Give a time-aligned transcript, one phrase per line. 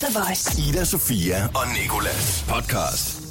[0.00, 0.62] The Voice.
[0.68, 3.22] Ida, Sofia og Nikolas podcast.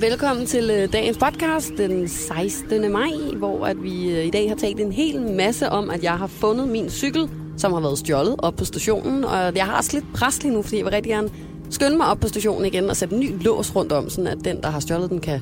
[0.00, 2.92] Velkommen til øh, dagens podcast den 16.
[2.92, 6.18] maj, hvor at vi øh, i dag har talt en hel masse om, at jeg
[6.18, 9.24] har fundet min cykel, som har været stjålet op på stationen.
[9.24, 11.30] Og jeg har også lidt pres lige nu, fordi jeg vil rigtig gerne
[11.70, 14.38] skynde mig op på stationen igen og sætte en ny lås rundt om, sådan at
[14.44, 15.40] den, der har stjålet den, kan,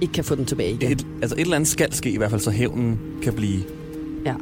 [0.00, 0.92] ikke kan få den tilbage igen.
[0.92, 3.62] Et, altså et eller andet skal ske i hvert fald, så hævnen kan blive
[4.26, 4.34] Ja,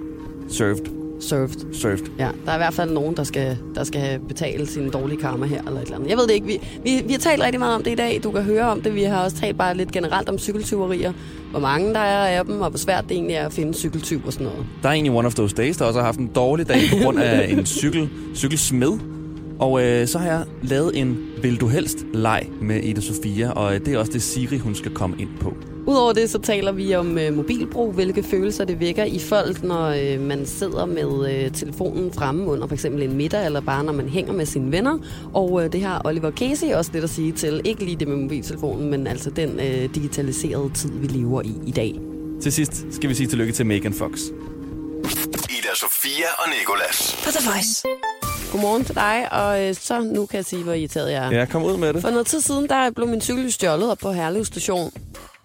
[0.48, 1.01] served.
[1.22, 1.74] Served.
[1.74, 2.06] served.
[2.18, 5.46] Ja, der er i hvert fald nogen, der skal, der skal betale sin dårlige karma
[5.46, 6.10] her, eller et eller andet.
[6.10, 6.46] Jeg ved det ikke.
[6.46, 8.20] Vi, vi, vi har talt rigtig meget om det i dag.
[8.24, 8.94] Du kan høre om det.
[8.94, 11.12] Vi har også talt bare lidt generelt om cykeltyverier.
[11.50, 14.20] Hvor mange der er af dem, og hvor svært det egentlig er at finde cykeltyv
[14.26, 14.66] og sådan noget.
[14.82, 16.96] Der er egentlig one of those days, der også har haft en dårlig dag på
[17.04, 18.98] grund af en cykel, cykelsmed.
[19.58, 23.74] Og øh, så har jeg lavet en Vil du helst leg med Ida Sofia, og
[23.74, 25.56] øh, det er også det Siri, hun skal komme ind på.
[25.86, 29.86] Udover det, så taler vi om øh, mobilbrug, hvilke følelser det vækker i folk, når
[29.88, 33.92] øh, man sidder med øh, telefonen fremme under for eksempel en middag, eller bare når
[33.92, 34.98] man hænger med sine venner.
[35.34, 37.60] Og øh, det har Oliver Casey også lidt at sige til.
[37.64, 41.70] Ikke lige det med mobiltelefonen, men altså den øh, digitaliserede tid, vi lever i i
[41.70, 42.00] dag.
[42.42, 44.18] Til sidst skal vi sige tillykke til Megan Fox.
[45.50, 47.16] Ida, Sofia og Nikolas.
[47.24, 47.82] På The Voice.
[48.52, 51.38] Godmorgen til dig, og øh, så nu kan jeg sige, hvor irriteret jeg er.
[51.38, 52.02] Ja, kom ud med det.
[52.02, 54.92] For noget tid siden, der blev min cykel stjålet op på Herlev station.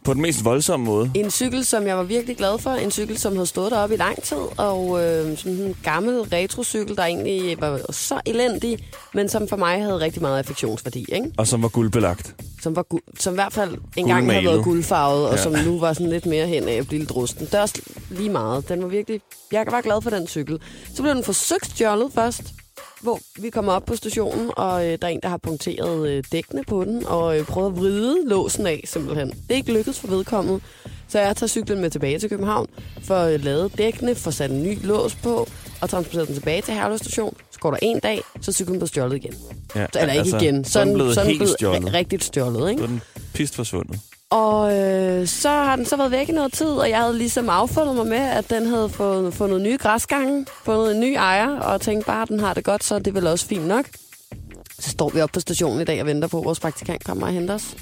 [0.08, 1.12] På den mest voldsomme måde.
[1.16, 2.70] En cykel, som jeg var virkelig glad for.
[2.70, 4.38] En cykel, som havde stået deroppe i lang tid.
[4.58, 8.80] Og øh, sådan en gammel retrocykel, der egentlig var så elendig,
[9.14, 11.06] men som for mig havde rigtig meget affektionsværdi.
[11.12, 11.32] Ikke?
[11.38, 12.36] Og som var guldbelagt.
[12.62, 15.44] Som, var gu- som i hvert fald engang havde været guldfarvet, og Ja.
[15.44, 17.46] som nu var sådan lidt mere hen af at blive lidt rusten.
[17.46, 18.70] Det er også lige meget.
[18.70, 19.22] Den var virkelig...
[19.52, 20.60] Jeg var glad for den cykel.
[20.96, 22.44] Så blev den forsøgt stjålet først,
[23.02, 26.24] hvor vi kommer op på stationen, og øh, der er en, der har punkteret øh,
[26.32, 29.30] dækkene på den, og øh, prøvet at vride låsen af, simpelthen.
[29.30, 30.60] Det er ikke lykkedes for vedkommende.
[31.08, 32.68] Så jeg tager cyklen med tilbage til København,
[33.04, 35.48] for at lade dækkene, få sat en ny lås på,
[35.82, 37.38] og transporteret den tilbage til Herlev station.
[37.52, 39.34] Så går der en dag, så er cyklen blevet stjålet igen.
[39.76, 40.66] Ja, Eller ikke igen.
[40.66, 41.90] Så er den blevet helt blevet stjålet.
[41.90, 42.82] ri- rigtigt stjålet, ikke?
[42.82, 43.02] Så den
[43.34, 44.00] pist forsvundet.
[44.30, 47.50] Og øh, så har den så været væk i noget tid, og jeg havde ligesom
[47.50, 51.82] affundet mig med, at den havde fået, fundet nye græsgange, fundet en ny ejer, og
[51.82, 53.86] tænkte bare, at den har det godt, så det er vel også fint nok.
[54.80, 57.28] Så står vi op på stationen i dag og venter på, at vores praktikant kommer
[57.28, 57.76] og henter os.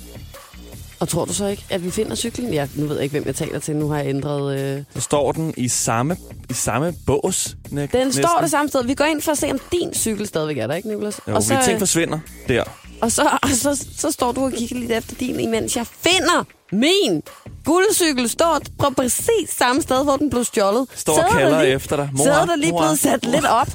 [0.99, 2.53] Og tror du så ikke, at vi finder cyklen?
[2.53, 3.75] Ja, nu ved jeg ikke, hvem jeg taler til.
[3.75, 4.59] Nu har jeg ændret...
[4.59, 4.83] Øh...
[4.95, 6.17] Så står den i samme,
[6.49, 7.55] i samme bås.
[7.71, 8.23] Næ- Den næsten.
[8.23, 8.83] står det samme sted.
[8.83, 11.19] Vi går ind for at se, om din cykel stadigvæk er der, ikke, Nicolas?
[11.27, 12.63] Jo, og så, så, ting forsvinder der.
[13.01, 16.43] Og så, og så, så står du og kigger lidt efter din, imens jeg finder
[16.71, 17.21] min
[17.65, 18.29] guldcykel.
[18.29, 20.87] Står på præcis samme sted, hvor den blev stjålet.
[20.95, 22.09] Står og er kalder lige, efter dig.
[22.13, 23.31] Mor, Sædet er lige mor, blevet sat mor.
[23.31, 23.67] lidt op.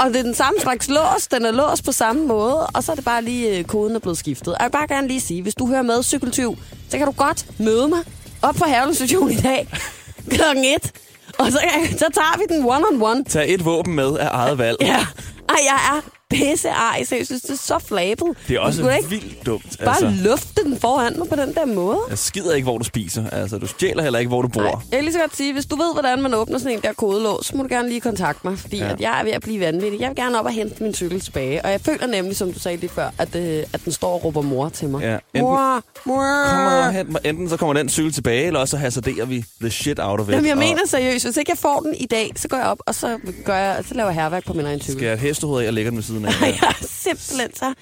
[0.00, 1.26] Og det er den samme slags lås.
[1.30, 2.66] Den er låst på samme måde.
[2.66, 4.48] Og så er det bare lige, øh, koden er blevet skiftet.
[4.54, 7.12] Og jeg vil bare gerne lige sige, hvis du hører med cykeltyv, så kan du
[7.12, 7.98] godt møde mig
[8.42, 9.68] op på Herlev Station i dag
[10.30, 10.92] klokken et.
[11.38, 11.58] Og så,
[11.98, 13.24] så tager vi den one-on-one.
[13.24, 14.76] Tag et våben med af eget valg.
[14.80, 15.06] Ja.
[15.48, 16.00] Ej, jeg er
[16.36, 18.26] pisse ej, så jeg synes, det er så flabet.
[18.48, 19.76] Det er også ikke vildt dumt.
[19.84, 21.98] Bare Altså, lufte den foran mig på den der måde.
[22.10, 23.30] jeg skider ikke, hvor du spiser.
[23.30, 24.62] Altså, du stjæler heller ikke, hvor du bor.
[24.62, 26.80] Nej, jeg kan lige så godt sige, hvis du ved, hvordan man åbner sådan en
[26.82, 28.88] der kodelås, så må du gerne lige kontakte mig, fordi Ja.
[28.92, 30.00] at jeg er ved at blive vanvittig.
[30.00, 32.58] Jeg vil gerne op og hente min cykel tilbage, og jeg føler nemlig, som du
[32.58, 35.02] sagde lige før, at, øh, at den står og råber mor til mig.
[35.02, 36.44] Ja, enten- Mor, mor.
[36.50, 37.20] Kom og hent mig.
[37.24, 40.28] Enten så kommer den cykel tilbage, eller også så hasarderer vi the shit out of
[40.28, 40.32] it.
[40.32, 42.66] Jamen, jeg Og mener seriøst, hvis ikke jeg får den i dag, så går jeg
[42.66, 44.94] op, og så, gør jeg, så laver jeg herværk på min egen cykel.
[44.94, 46.58] Skal jeg et hestehoved af og lægger den ved siden af?
[46.62, 47.74] jeg er simpelthen så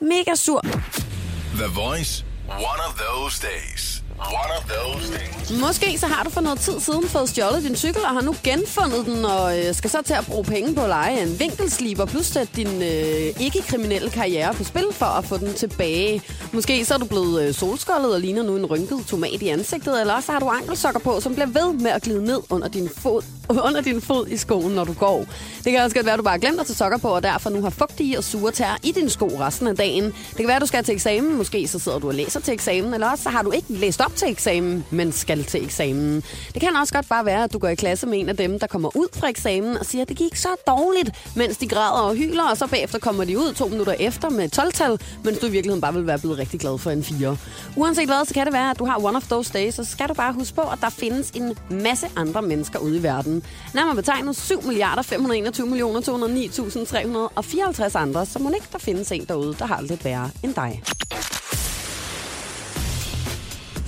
[0.00, 0.60] mega sur.
[1.56, 2.24] The Voice.
[2.48, 4.03] One of those days.
[4.24, 5.34] One of those things.
[5.60, 8.34] Måske så har du for noget tid siden fået stjålet din cykel, og har nu
[8.44, 12.04] genfundet den, og øh, skal så til at bruge penge på at lege en vinkelsliber,
[12.04, 16.22] plus sætte din øh, ikke-kriminelle karriere på spil for at få den tilbage.
[16.52, 20.00] Måske så er du blevet øh, solskoldet og ligner nu en rynket tomat i ansigtet,
[20.00, 22.88] eller også har du ankelsokker på, som bliver ved med at glide ned under din
[22.96, 23.22] fod,
[23.68, 25.24] under din fod i skoen, når du går.
[25.64, 27.50] Det kan også godt være, at du bare glemt at tage sokker på, og derfor
[27.50, 30.04] nu har fugtige og sure tær i din sko resten af dagen.
[30.04, 31.36] Det kan være, at du skal til eksamen.
[31.36, 34.00] Måske så sidder du og læser til eksamen, eller også så har du ikke læst
[34.00, 36.22] op til eksamen, men skal til eksamen.
[36.54, 38.58] Det kan også godt bare være, at du går i klasse med en af dem,
[38.58, 42.02] der kommer ud fra eksamen og siger, at det gik så dårligt, mens de græder
[42.02, 45.46] og hyler, og så bagefter kommer de ud to minutter efter med 12-tal, mens du
[45.46, 47.36] i virkeligheden bare vil være blevet rigtig glad for en 4.
[47.76, 50.08] Uanset hvad, så kan det være, at du har one of those days, så skal
[50.08, 53.42] du bare huske på, at der findes en masse andre mennesker ude i verden.
[53.74, 59.56] Nærmere betegnet 7 milliarder 521 millioner 209.354 andre, så må ikke der findes en derude,
[59.58, 60.82] der har det lidt værre end dig.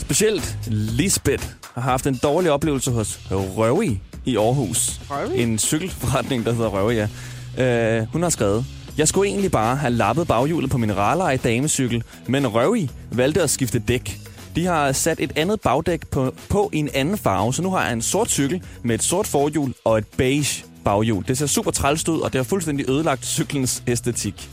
[0.06, 1.44] Specielt Lisbeth
[1.74, 5.00] har haft en dårlig oplevelse hos Røvi i Aarhus.
[5.10, 5.42] Røvi?
[5.42, 8.00] En cykelforretning, der hedder Røvi, ja.
[8.02, 8.64] Uh, hun har skrevet,
[8.98, 13.50] jeg skulle egentlig bare have lappet baghjulet på min ralleje damecykel, men Røvi valgte at
[13.50, 14.18] skifte dæk.
[14.56, 17.84] De har sat et andet bagdæk på, på i en anden farve, så nu har
[17.84, 21.24] jeg en sort cykel med et sort forhjul og et beige baghjul.
[21.28, 24.50] Det ser super trælst ud, og det har fuldstændig ødelagt cyklens æstetik.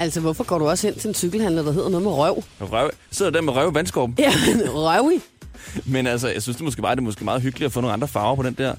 [0.00, 2.44] Altså, hvorfor går du også hen til en cykelhandler, der hedder noget med røv?
[2.60, 2.90] Røv.
[3.10, 4.14] Sidder der med røv vandskorben.
[4.18, 5.20] Ja, men røv i.
[5.84, 7.92] Men altså, jeg synes det måske bare, det er måske meget hyggeligt at få nogle
[7.92, 8.74] andre farver på den der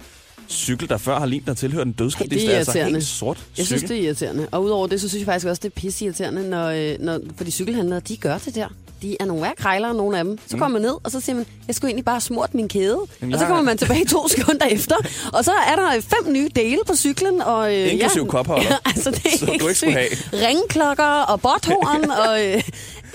[0.50, 2.22] cykel, der før har lignet at tilhøre den dødskab.
[2.32, 3.80] Ej, det er altså helt sort Jeg cykel.
[3.80, 4.48] synes, det er irriterende.
[4.52, 7.20] Og udover det, så synes jeg faktisk også, det er pisse irriterende, når, øh, når,
[7.38, 8.68] for de cykelhandlere, de gør det der.
[9.02, 10.38] De er nogle værre krejlere, nogle af dem.
[10.48, 12.98] Så kommer man ned, og så siger man, jeg skulle egentlig bare smurt min kæde.
[13.22, 14.96] Jamen, og så jeg kommer man tilbage to sekunder efter.
[15.34, 17.42] Og så er der fem nye dele på cyklen.
[17.42, 18.64] Og, øh, Inklusiv kopholder.
[18.64, 19.76] Ja, altså, det er Så du ikke skulle
[20.10, 20.30] sygt.
[20.34, 22.62] Ringklokker og botthorn, og øh,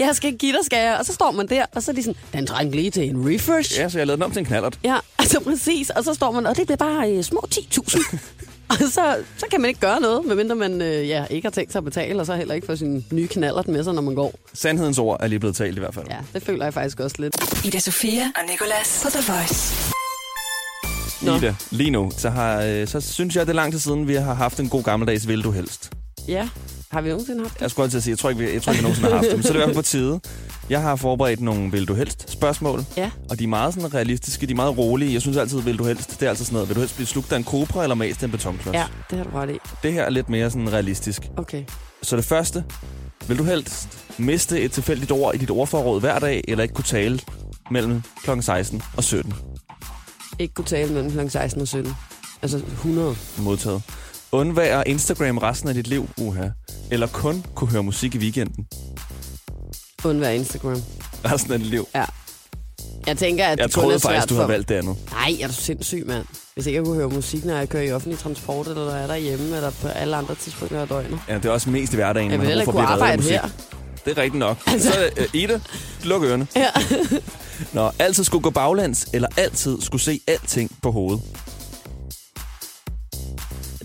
[0.01, 0.97] jeg skal give dig, skal jeg.
[0.99, 3.35] Og så står man der, og så er de sådan, den trænger lige til en
[3.35, 3.79] refresh.
[3.79, 4.79] Ja, så jeg lavede den om til en knallert.
[4.85, 5.91] Ja, altså præcis.
[5.91, 8.19] Og så står man, og det bliver bare øh, små 10.000.
[8.71, 11.73] og så, så kan man ikke gøre noget, medmindre man øh, ja, ikke har tænkt
[11.73, 14.15] sig at betale, og så heller ikke få sin nye knaller med sig, når man
[14.15, 14.35] går.
[14.55, 16.07] Sandhedens ord er lige blevet talt i hvert fald.
[16.11, 17.65] Ja, det føler jeg faktisk også lidt.
[17.65, 19.75] Ida Sofia og Nicolas på The Voice.
[21.23, 21.37] Nå.
[21.37, 24.15] Ida, lige nu, så, har, øh, så synes jeg, det er lang tid siden, vi
[24.15, 25.91] har haft en god gammeldags vil du helst.
[26.29, 26.49] Ja,
[26.91, 27.61] har vi nogensinde haft det?
[27.61, 29.31] Jeg skulle altid sige, jeg tror ikke, vi, jeg tror ikke, vi nogensinde har haft
[29.31, 29.43] dem.
[29.43, 30.21] Så er det i hvert fald på tide.
[30.71, 32.85] Jeg har forberedt nogle vil du helst spørgsmål.
[32.97, 33.11] Ja.
[33.31, 35.13] Og de er meget sådan realistiske, de er meget rolige.
[35.13, 36.69] Jeg synes altid, vil du helst, det er altid sådan noget.
[36.69, 38.75] Vil du helst blive slugt af en kobra eller mast af en betonklods?
[38.75, 39.59] Ja, det har du ret i.
[39.83, 41.23] Det her er lidt mere sådan realistisk.
[41.37, 41.65] Okay.
[42.03, 42.65] Så det første.
[43.29, 43.89] Vil du helst
[44.19, 47.21] miste et tilfældigt ord i dit ordforråd hver dag, eller ikke kunne tale
[47.71, 48.31] mellem kl.
[48.41, 49.35] 16 og 17?
[50.39, 51.29] Ikke kunne tale mellem kl.
[51.29, 51.95] 16 og 17.
[52.43, 53.17] Altså 100.
[53.39, 53.83] Modtaget.
[54.33, 56.49] Undvære Instagram resten af dit liv, uha.
[56.91, 58.67] Eller kun kunne høre musik i weekenden
[60.05, 60.83] Undvær Instagram.
[61.25, 61.89] resten af dit liv.
[61.95, 62.05] Ja.
[63.07, 64.97] Jeg tænker, at Jeg det kun troede er svært faktisk, du havde valgt det andet.
[65.13, 66.25] Nej, er du sindssyg, mand.
[66.55, 69.03] Hvis ikke jeg kunne høre musik, når jeg kører i offentlig transport, eller når jeg
[69.03, 71.19] er derhjemme, eller på alle andre tidspunkter af døgnet.
[71.29, 72.95] Ja, det er også mest i hverdagen, Jeg vil har heller ikke for at kunne
[72.95, 73.33] arbejde musik.
[73.33, 73.49] her.
[74.05, 74.59] Det er rigtigt nok.
[74.79, 75.61] Så uh, Ida,
[76.05, 76.47] luk ørerne.
[76.57, 76.67] Ja.
[77.73, 81.23] Nå, altid skulle gå baglands, eller altid skulle se alting på hovedet.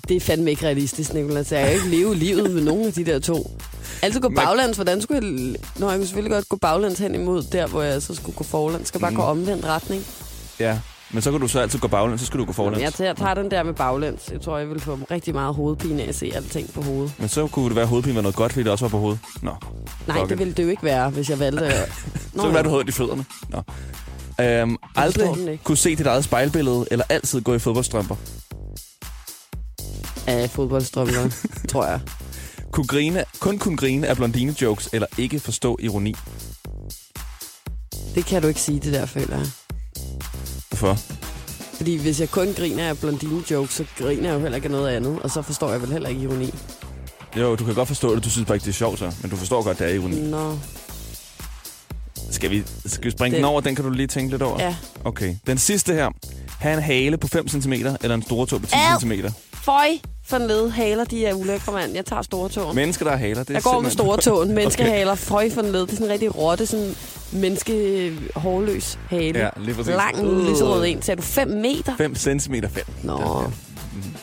[0.08, 1.52] Det er fandme ikke realistisk, Nicolas.
[1.52, 3.58] Jeg kan ikke leve livet med nogen af de der to.
[4.02, 4.76] Altid gå baglands.
[4.78, 5.56] Hvordan skulle jeg...
[5.80, 8.44] Nå, jeg kunne selvfølgelig godt gå baglands hen imod der, hvor jeg så skulle gå
[8.44, 8.88] forlands.
[8.88, 9.20] Skal bare Mhm.
[9.20, 10.04] gå omvendt retning.
[10.60, 10.80] Ja,
[11.12, 12.82] men så kan du så altid gå baglæns, så skal du gå forlæns.
[12.84, 14.30] Jeg tager, tager den der med baglæns.
[14.32, 17.12] Jeg tror, jeg vil få rigtig meget hovedpine af at se alting på hovedet.
[17.20, 18.98] Men så kunne det være, at hovedpine var noget godt, fordi det også var på
[18.98, 19.20] hovedet.
[19.42, 19.52] Nå,
[20.08, 21.66] Nej, Fuck det ville det jo ikke være, hvis jeg valgte...
[21.66, 21.90] at-
[22.36, 23.26] så kan det være, du havde i fødderne.
[23.50, 23.62] Nå.
[24.46, 28.16] Øhm, aldrig kunne se dit eget spejlbillede, eller altid gå i fodboldstrømper.
[30.28, 31.30] Af fodboldstrømper,
[31.72, 32.00] tror jeg.
[32.72, 36.16] Kunne grine, kun kunne grine af blondine-jokes, eller ikke forstå ironi.
[38.16, 39.48] Det kan du ikke sige, det der, føler jeg.
[40.70, 40.98] Hvorfor?
[41.76, 44.72] Fordi hvis jeg kun griner af blondine jokes, så griner jeg jo heller ikke af
[44.72, 45.20] noget andet.
[45.22, 46.54] Og så forstår jeg vel heller ikke ironi.
[47.38, 49.12] Jo, du kan godt forstå det, du synes bare ikke, det er sjovt så.
[49.22, 50.22] Men du forstår godt, det er ironi.
[50.22, 50.58] Nå,
[52.32, 53.62] Skal vi, skal vi springe Den- den over?
[53.62, 54.62] Den kan du lige tænke lidt over?
[54.62, 54.76] ja.
[55.04, 55.36] Okay.
[55.48, 56.10] Den sidste her.
[56.60, 59.00] Ha' en hale på 5 cm, eller en store tog på 10 Ad!
[59.02, 59.12] cm.
[59.66, 59.88] Føj
[60.26, 60.70] for ned.
[60.70, 61.94] Haler, de er ulækre, mand.
[61.94, 62.76] Jeg tager store tåen.
[62.76, 63.44] Mennesker, der har haler.
[63.44, 64.54] Det er Jeg går med simpelthen- store tåen.
[64.56, 65.16] Menneskehaler.
[65.16, 65.72] Føj for ned.
[65.82, 66.96] Det er sådan en rigtig rotte, sådan
[67.32, 69.40] menneske hårløs hale.
[69.40, 69.94] Ja, lige præcis.
[69.96, 70.50] Lang, Øh.
[70.50, 71.02] lyserød en.
[71.02, 71.96] Sagde du 5 meter?
[71.98, 72.86] 5 cm 5.
[73.04, 73.44] Nå,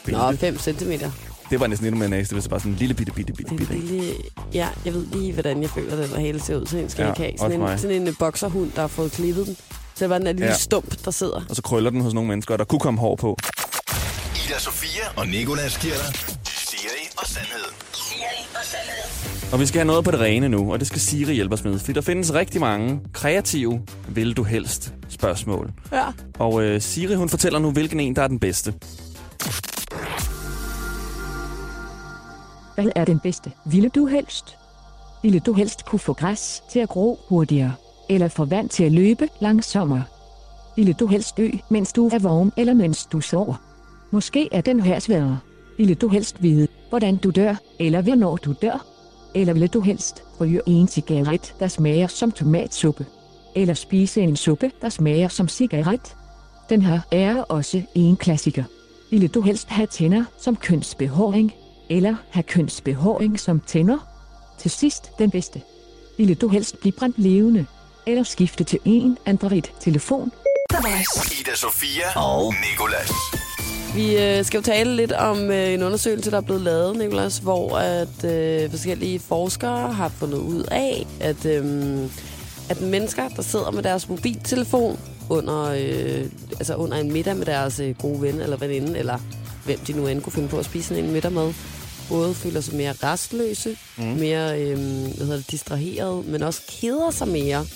[0.09, 1.11] Nå 5 centimeter.
[1.51, 3.55] Det var næsten endnu mere næste, hvis det var sådan en lille bitte, bitte, bitte,
[3.57, 3.75] bitte.
[3.79, 4.13] lille...
[4.55, 6.67] Ja, jeg ved lige, hvordan jeg føler, den der hale ser ud.
[6.67, 7.33] Sådan en skal Ja, ikke have.
[7.39, 7.73] Sådan mig.
[7.73, 9.57] en, sådan en øh, bokserhund, der har fået klippet den.
[9.95, 10.55] Så det var den der lille Ja.
[10.57, 11.41] stump, der sidder.
[11.51, 13.37] Og så krøller den hos nogle mennesker, og der kunne komme hår på.
[14.53, 16.15] Ida Sofia og Nicolas giver dig
[16.45, 17.65] Siri og Sandhed.
[19.53, 21.65] Og vi skal have noget på det rene nu, og det skal Siri hjælpe os
[21.65, 21.79] med.
[21.79, 25.73] For der findes rigtig mange kreative, vil du helst, spørgsmål.
[25.93, 26.07] Ja.
[26.39, 28.75] Og øh, Siri, hun fortæller nu, hvilken en, der er den bedste.
[32.75, 33.53] Hvad er den bedste?
[33.65, 34.57] Ville du helst?
[35.23, 37.75] Ville du helst kunne få græs til at gro hurtigere?
[38.09, 40.05] Eller få vand til at løbe langsommere?
[40.77, 43.72] Ville du helst dø, mens du er vågen eller mens du sover?
[44.13, 45.39] Måske er den her sværere.
[45.79, 48.87] Ville du helst vide, hvordan du dør, eller hvornår du dør?
[49.35, 53.07] Eller ville du helst ryge en cigaret, der smager som tomatsuppe?
[53.57, 56.17] Eller spise en suppe, der smager som cigaret?
[56.69, 58.65] Den her er også en klassiker.
[59.11, 61.53] Ville du helst have tænder som kønsbehåring?
[61.91, 63.99] Eller have kønsbehåring som tænder?
[64.59, 65.63] Til sidst den bedste.
[66.19, 67.67] Ville du helst blive brændt levende?
[68.07, 70.33] Eller skifte til en Android-telefon?
[71.41, 73.13] Ida Sofia og Nicolas.
[73.95, 77.39] Vi øh, skal jo tale lidt om øh, en undersøgelse, der er blevet lavet, Nicolas,
[77.39, 82.01] hvor at øh, forskellige forskere har fundet ud af, at, øh,
[82.71, 84.99] at mennesker, der sidder med deres mobiltelefon
[85.31, 86.25] under, øh,
[86.59, 89.19] altså under en middag med deres øh, gode ven eller veninde, eller
[89.65, 91.53] hvem de nu end kunne finde på at spise en middag med,
[92.09, 94.05] både føler sig mere restløse, mm.
[94.05, 94.77] mere øh,
[95.17, 97.67] hvad hedder det, distraheret, men også keder sig mere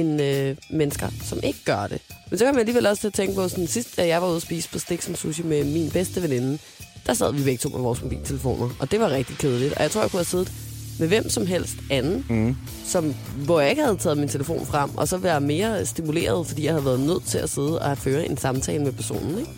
[0.00, 2.00] end øh, mennesker, som ikke gør det.
[2.30, 4.28] Men så kan man alligevel også til at tænke på, sådan sidst, da jeg var
[4.28, 6.58] ude at spise på Stik som Sushi med min bedste veninde,
[7.06, 9.74] der sad vi begge to med vores mobiltelefoner, og det var rigtig kedeligt.
[9.74, 10.52] Og jeg tror, jeg kunne have siddet
[10.98, 12.56] med hvem som helst anden, mm.
[12.84, 16.64] som, hvor jeg ikke havde taget min telefon frem, og så være mere stimuleret, fordi
[16.64, 19.38] jeg havde været nødt til at sidde og føre en samtale med personen.
[19.38, 19.50] Ikke?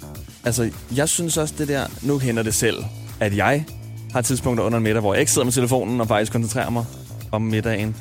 [0.44, 1.86] Altså, jeg synes også, det der...
[2.02, 2.84] Nu kender det selv,
[3.20, 3.64] at jeg
[4.12, 6.84] har tidspunkter under en middag, hvor jeg ikke sidder med telefonen og faktisk koncentrerer mig
[7.32, 7.96] om middagen.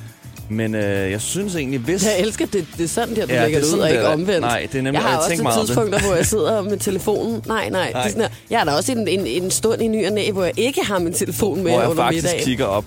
[0.50, 2.06] Men øh, jeg synes egentlig, hvis...
[2.06, 4.02] Jeg elsker, det, det er sådan der, du Ja, lægger det det ud, og ikke
[4.02, 4.42] det omvendt.
[4.42, 5.66] Nej, det er nemlig- Jeg har jeg også meget det.
[5.68, 7.42] tidspunkter, hvor jeg sidder med telefonen.
[7.48, 7.86] Nej, nej.
[7.86, 8.04] Det Nej.
[8.06, 8.30] er sådan her.
[8.50, 10.82] Jeg har da også en, en, en stund i ny og næ, hvor jeg ikke
[10.86, 12.86] har min telefon med hvor jeg under faktisk kigger op.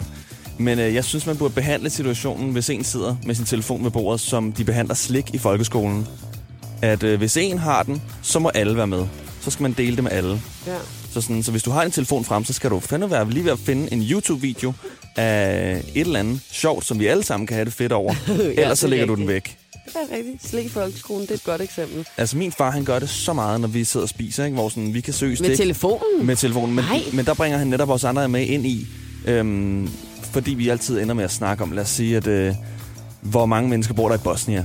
[0.58, 3.90] Men øh, jeg synes, man burde behandle situationen, hvis en sidder med sin telefon ved
[3.90, 6.06] bordet, som de behandler slik i folkeskolen.
[6.82, 9.04] At øh, hvis en har den, så må alle være med.
[9.40, 10.42] Så skal man dele det med alle.
[10.66, 10.76] Ja.
[11.12, 13.44] Så, sådan, så hvis du har en telefon frem, så skal du fandme være lige
[13.44, 14.72] ved at finde en YouTube-video
[15.16, 18.14] af et eller andet sjovt, som vi alle sammen kan have det fedt over.
[18.58, 19.56] Ellers så er lægger du den væk.
[19.86, 20.46] Det er rigtigt.
[20.48, 22.06] Slik i folkeskolen, det er et godt eksempel.
[22.16, 24.54] Altså min far, han gør det så meget, når vi sidder og spiser, ikke?
[24.54, 26.26] hvor sådan, vi kan søge Med stik telefonen?
[26.26, 26.74] med telefonen.
[26.74, 27.02] Men, Nej.
[27.12, 28.86] men der bringer han netop os andre med ind i,
[29.26, 29.88] øhm,
[30.32, 32.54] fordi vi altid ender med at snakke om, lad os sige, at øh,
[33.20, 34.64] hvor mange mennesker bor der i Bosnien.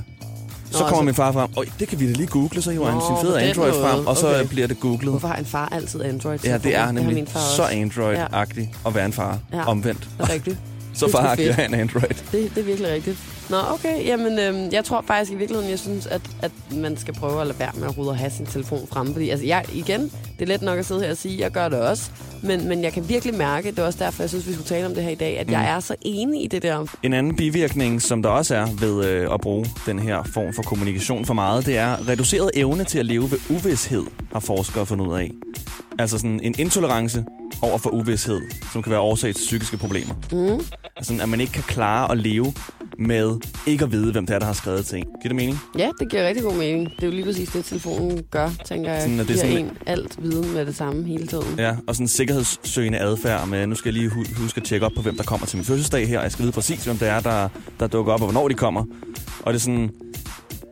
[0.77, 2.89] Så kommer så- min far frem, og det kan vi da lige google, så hiver
[2.91, 3.81] han sin fede Android måde.
[3.81, 4.47] frem, og så Okay.
[4.47, 5.09] bliver det googlet.
[5.09, 6.39] Hvorfor har en far altid Android?
[6.43, 7.73] Ja, det er nemlig far så også.
[7.75, 9.39] Android-agtig at være en far.
[9.53, 9.65] Ja.
[9.67, 10.09] Omvendt.
[10.19, 10.57] Det rigtigt.
[10.95, 12.09] Så far har en Android.
[12.31, 13.17] Det, det er virkelig rigtigt.
[13.49, 14.05] Nå, okay.
[14.05, 17.47] Jamen, øhm, jeg tror faktisk i virkeligheden, jeg synes, at, at man skal prøve at
[17.47, 19.13] lade være med at rydde og have sin telefon fremme.
[19.13, 21.69] Fordi altså, jeg, igen, det er let nok at sidde her og sige, jeg gør
[21.69, 22.11] det også.
[22.43, 24.85] Men, men jeg kan virkelig mærke, det er også derfor, jeg synes, vi skulle tale
[24.85, 25.53] om det her i dag, at mm.
[25.53, 26.85] jeg er så enig i det der.
[27.03, 30.63] En anden bivirkning, som der også er ved øh, at bruge den her form for
[30.63, 35.07] kommunikation for meget, det er reduceret evne til at leve ved uvidshed, har forskere fundet
[35.07, 35.31] ud af.
[35.99, 37.23] Altså sådan en intolerance
[37.61, 38.41] over for uvidshed,
[38.73, 40.13] som kan være årsag til psykiske problemer.
[40.31, 40.65] Mm.
[40.97, 42.53] Altså, at man ikke kan klare at leve
[42.99, 45.05] med ikke at vide, hvem det er, der har skrevet ting.
[45.05, 45.59] Giver det mening?
[45.77, 46.89] Ja, det giver rigtig god mening.
[46.95, 49.01] Det er jo lige præcis det, telefonen gør, tænker jeg.
[49.01, 51.59] Sådan, det er giver sådan- en alt viden med det samme hele tiden.
[51.59, 54.85] Ja, og sådan en sikkerhedssøgende adfærd med, nu skal jeg lige hu- huske at tjekke
[54.85, 56.97] op på, hvem der kommer til min fødselsdag her, og jeg skal vide præcis, hvem
[56.97, 57.49] det er, der,
[57.79, 58.83] der dukker op, og hvornår de kommer.
[59.41, 59.89] Og det er sådan,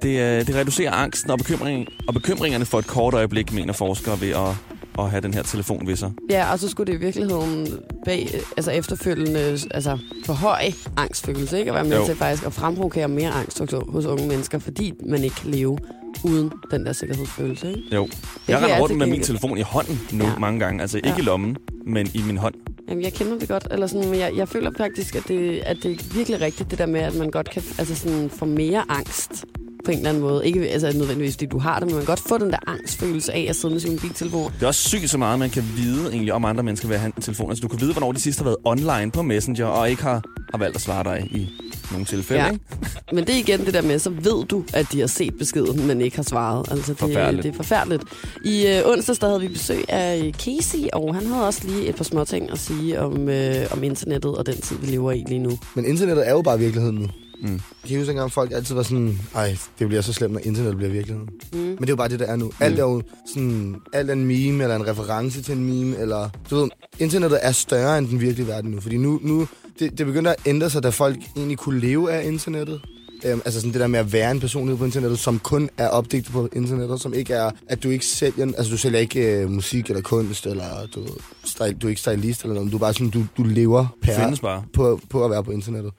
[0.01, 4.21] det, øh, det reducerer angsten og, bekymring, og bekymringerne for et kort øjeblik, mener forskere,
[4.21, 4.55] ved at,
[4.99, 6.11] at have den her telefon ved sig.
[6.29, 7.67] Ja, og så skulle det i virkeligheden
[8.05, 9.39] bag, altså efterfølgende
[9.71, 11.71] altså forhøje angstfølelse, ikke?
[11.71, 12.05] At være med Jo.
[12.05, 15.77] til faktisk at fremprovokere mere angst hos, hos unge mennesker, fordi man ikke kan leve
[16.23, 17.81] uden den der sikkerhedsfølelse, ikke?
[17.95, 18.05] Jo.
[18.05, 18.13] Det
[18.47, 20.37] Jeg render rundt med min telefon i hånden nu ja.
[20.39, 20.81] mange gange.
[20.81, 21.17] Altså ikke Ja.
[21.17, 22.53] i lommen, men i min hånd.
[22.89, 25.77] Jamen, jeg kender det godt, eller sådan, men jeg, jeg føler faktisk, at det, at
[25.83, 28.83] det er virkelig rigtigt, det der med, at man godt kan altså sådan, få mere
[28.89, 29.45] angst
[29.85, 30.47] på en eller anden måde.
[30.47, 33.33] Ikke altså, nødvendigvis, fordi du har det, men man kan godt få den der angstfølelse
[33.33, 34.51] af at sidde med sin mobiltelefon.
[34.53, 37.01] Det er også sygt så meget, man kan vide egentlig om andre mennesker ved at
[37.01, 37.49] have en telefon.
[37.49, 40.23] Altså du kan vide, hvornår de sidst har været online på Messenger, og ikke har,
[40.51, 41.49] har valgt at svare dig i
[41.91, 42.43] nogle tilfælde.
[42.43, 42.51] Ja.
[42.51, 42.65] Ikke?
[43.15, 45.87] Men det er igen det der med, så ved du, at de har set beskeden,
[45.87, 46.71] men ikke har svaret.
[46.71, 47.43] Altså, det, Forfærdeligt.
[47.43, 48.03] det er forfærdeligt.
[48.45, 51.95] I øh, onsdags der havde vi besøg af Casey, og han havde også lige et
[51.95, 55.23] par små ting at sige om, øh, om internettet og den tid, vi lever i
[55.27, 55.59] lige nu.
[55.75, 57.07] Men internettet er jo bare virkeligheden nu.
[57.43, 57.49] Mm.
[57.51, 60.77] Jeg kan huske engang, folk altid var sådan, ej, det bliver så slemt, når internettet
[60.77, 61.29] bliver virkeligheden.
[61.53, 61.59] Mm.
[61.59, 62.51] Men det er jo bare det, der er nu.
[62.59, 63.01] Alt er jo
[63.33, 66.29] sådan, alt er en meme, eller en reference til en meme, eller...
[66.49, 66.69] Du ved,
[66.99, 68.79] internettet er større end den virkelige verden nu.
[68.79, 69.47] Fordi nu, nu
[69.79, 72.81] det, det begynder at ændre sig, da folk egentlig kunne leve af internettet.
[73.25, 75.87] Øhm, altså sådan det der med at være en personlighed på internettet, som kun er
[75.87, 79.49] opdigtet på internettet, som ikke er, at du ikke sælger, altså du sælger ikke øh,
[79.51, 81.07] musik eller kunst, eller du,
[81.45, 84.19] style, du er ikke stylist eller noget, du er bare sådan, du, du lever per,
[84.19, 84.63] findes bare.
[84.73, 85.93] På, på at være på internettet.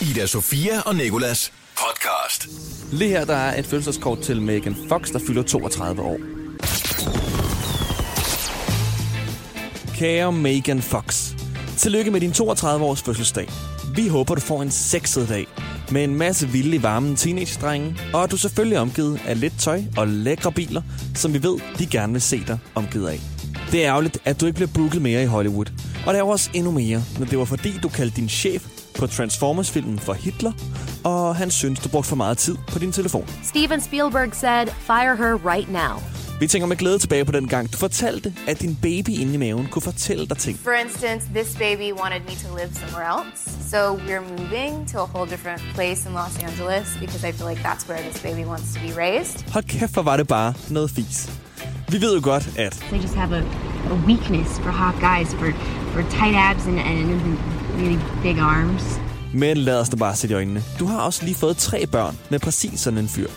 [0.00, 2.48] Ida Sofia og Nikolas podcast.
[2.92, 6.18] Lige her, der er et fødselskort til Megan Fox, der fylder 32 år.
[9.94, 11.32] Kære Megan Fox,
[11.76, 13.48] tillykke med din 32-års fødselsdag.
[13.94, 15.46] Vi håber, du får en sexet dag
[15.90, 19.82] med en masse vilde, varme teenage-drenge, og at du selvfølgelig er omgivet af lidt tøj
[19.96, 20.82] og lækre biler,
[21.14, 23.20] som vi ved, de gerne vil se dig omgivet af.
[23.72, 25.66] Det er ærgerligt, at du ikke bliver booket mere i Hollywood.
[26.06, 28.62] Og det er også endnu mere, når det var fordi, du kaldte din chef
[28.98, 30.52] på Transformers-filmen for Hitler,
[31.04, 33.28] og han synes, du brugte for meget tid på din telefon.
[33.42, 36.02] Steven Spielberg said, fire her right now.
[36.40, 39.36] Vi tænker med glæde tilbage på den gang, du fortalte, at din baby inde i
[39.36, 40.58] maven kunne fortælle dig ting.
[40.58, 43.50] For instance, this baby wanted me to live somewhere else.
[43.70, 47.62] So we're moving to a whole different place in Los Angeles because I feel like
[47.68, 49.52] that's where this baby wants to be raised.
[49.52, 51.30] Hold kæft, hvor var det bare noget fis.
[51.88, 53.42] Vi ved jo godt, at They just have a,
[53.94, 55.48] a weakness for hot guys, for,
[55.92, 57.38] for tight abs and, and
[57.76, 59.00] really big arms.
[59.34, 60.62] Men lad os da bare sætte i øjnene.
[60.78, 63.28] Du har også lige fået tre børn med præcis sådan en fyr.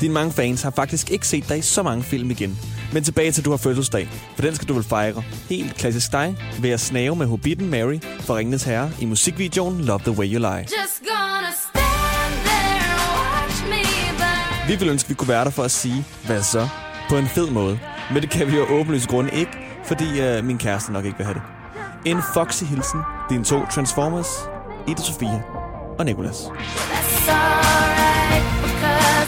[0.00, 2.58] Dine mange fans har faktisk ikke set dig i så mange film igen.
[2.92, 4.08] Men tilbage til, at du har fødselsdag.
[4.34, 5.22] For den skal du vel fejre.
[5.48, 9.98] Helt klassisk dig ved at snave med Hobbiten Mary fra Ringenes Herre i musikvideoen Love
[9.98, 10.58] the Way You Lie.
[10.58, 13.82] Just gonna stand there and watch me
[14.18, 14.68] burn.
[14.68, 16.68] Vi ville ønske, vi kunne være der for at sige, hvad så?
[17.08, 17.78] På en fed måde.
[18.12, 19.52] Men det kan vi jo åbenlyst grund ikke,
[19.84, 21.57] fordi øh, min kæreste nok ikke vil have det.
[22.04, 23.00] En foxy hilsen.
[23.30, 24.28] Dine to Transformers,
[24.88, 25.42] Ida Sofia
[25.98, 26.36] og Nicolas.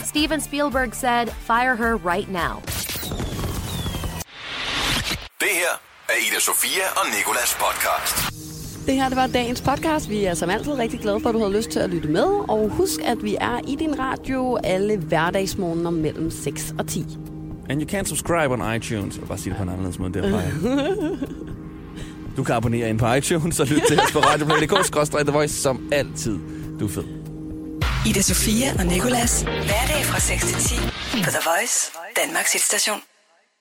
[0.05, 2.63] Steven Spielberg said, fire her right now.
[5.41, 5.73] Det her
[6.09, 8.33] er Ida Sofia og Nikolas podcast.
[8.87, 10.11] Det her det var dagens podcast.
[10.11, 12.25] Vi er som altid rigtig glade for, at du havde lyst til at lytte med.
[12.49, 17.07] Og husk, at vi er i din radio alle hverdagsmorgener mellem 6 og 10.
[17.71, 19.15] And you can subscribe on iTunes.
[19.15, 20.13] Jeg vil bare sige det på en anderledes måde.
[20.13, 21.47] Det er.
[22.41, 25.27] Du kan abonnere ind på iTunes og lytte til os på radioplay.dk.
[25.27, 26.39] The Voice som altid.
[26.81, 27.05] Du er fed.
[28.07, 29.43] Ida Sofia og Nicolas.
[29.43, 30.75] Hverdag fra 6 til 10
[31.25, 33.10] på The Voice, Danmarks hitstation.